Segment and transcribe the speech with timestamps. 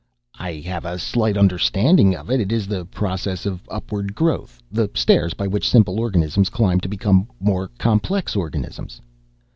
[0.39, 2.39] "I have a slight understanding of it.
[2.39, 6.89] It is the process of upward growth, the stairs by which simple organisms climb to
[6.89, 8.99] become more complex organisms."